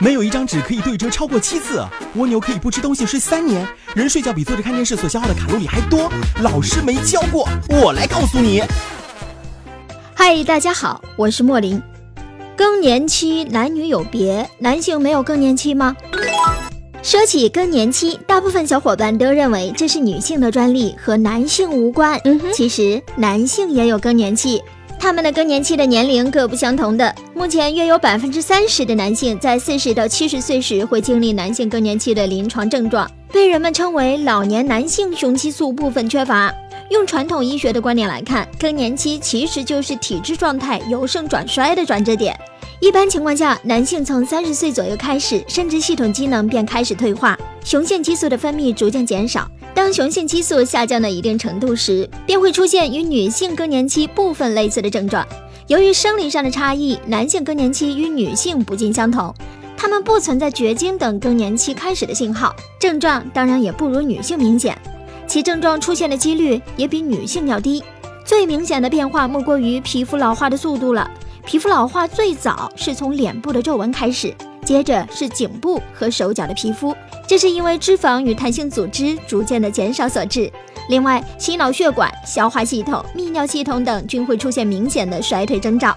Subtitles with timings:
[0.00, 1.82] 没有一张纸可以对折超过七次。
[2.16, 3.66] 蜗牛可以不吃东西睡三年。
[3.94, 6.10] 人睡觉比坐着看电视所消耗的卡路里还多。
[6.42, 8.62] 老师没教过，我来告诉你。
[10.14, 11.80] 嗨，大家好，我是莫林。
[12.56, 15.96] 更年期男女有别，男性没有更年期吗？
[17.02, 22.20] 说起更年期，大部分小伙伴都认为这是女性的专利，和男性无关。
[22.24, 24.62] 嗯哼，其实男性也有更年期。
[25.04, 36.50] 他们的更年期的年龄各不相同的，目前约有百分之三十的男性在四十到七十岁时会经历男性更年期的临床症状，被人们称为老年男性雄激素部分缺乏。
[36.90, 42.38] 用传统医学的观点来看，更年期其实就是体质状态由盛转衰的转折点。
[42.80, 49.50] 一般情况下，男性从三十岁左右开始，生殖系统机能便开始退化，雄性激素的分泌逐渐减少。
[49.72, 55.26] 当雄性激素下降到一定程度时，便会出现与女性更年期部分类似的症状。
[55.66, 59.34] 由于生理上的差异，男性更年期与女性不尽相同，
[59.76, 64.76] 他们不存在绝经等更年期开始的信号，症状当然也不如女性明显，
[65.34, 67.82] 其症状出现的几率也比女性要低。
[68.24, 71.10] 最明显的变化莫过于皮肤老化的速度了。
[71.44, 74.32] 皮肤老化最早是从脸部的皱纹开始。
[74.64, 76.94] 接着是颈部和手脚的皮肤，
[77.26, 80.48] 这是因为脂肪与弹性组织逐渐的减少所致。
[80.88, 85.96] 另外，心脑血管、消化系统、泌尿系统等均会出现明显的衰退征兆。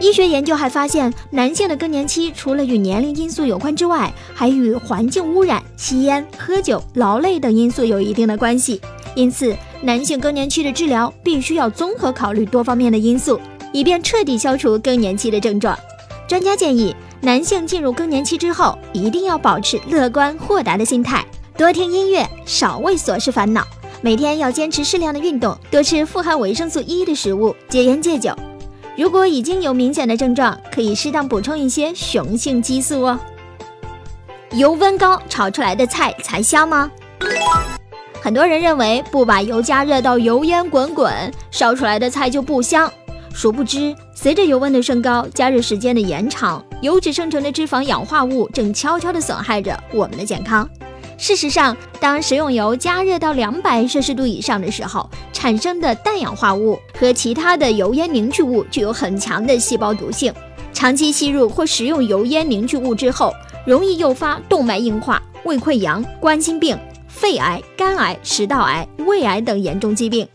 [0.00, 8.80] 医学研究还发现，男性的更年期除了与年龄因素有关之外，还与环境污染、吸烟、喝酒、劳累等因素有一定的关系。
[9.14, 13.40] 因此，男性更年期的治疗必须要综合考虑多方面的因素，
[13.72, 15.76] 以便彻底消除更年期的症状。
[16.26, 16.94] 专家建议。
[17.20, 21.26] 男性进入更年期之后，一定要保持乐观豁达的心态，
[21.56, 23.66] 多听音乐，少为琐事烦恼。
[24.00, 28.32] 每天要坚持适量的运动，多吃富含维生素 E 的食物，戒烟戒酒。
[28.98, 33.16] 如果已经有明显的症状，可以适当补充一些雄性激素哦。
[34.50, 36.90] 油温高炒出来的菜才香吗？
[38.20, 42.92] 很多人认为不把油加热到油烟滚滚，烧出来的菜就不香。
[43.32, 50.68] 殊不知，随着油温的升高，加热时间的延长，油脂生成的脂肪氧化物正悄悄地损害着我们的健康。
[51.16, 60.34] 事实上，当食用油加热到两百摄氏度以上的时候，产生的氮氧化物和其他的油烟凝聚物具有很强的细胞毒性。
[60.72, 63.32] 长期吸入或食用油烟凝聚物之后，
[63.64, 70.26] 容易诱发动脉硬化、胃溃疡、冠心病、肺癌、肝癌、食道癌、胃癌等严重疾病。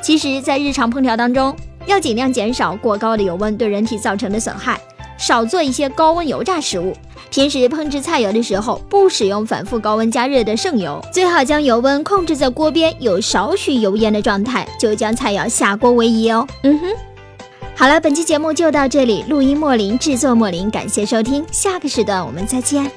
[0.00, 4.80] 其实，在日常烹调当中，要尽量减少过高的油温对人体造成的损害，
[5.18, 6.92] 少做一些高温油炸食物。
[7.28, 16.46] 平时烹制菜肴的时候，不使用反复高温加热的剩油，最好将油温控制在锅边有少许油烟的状态，就将菜肴下锅为宜哦。
[16.62, 16.86] 嗯哼，
[17.74, 22.90] 好了，本期节目就到这里，录音莫林，制作莫林，感谢收听，下个时段我们再见。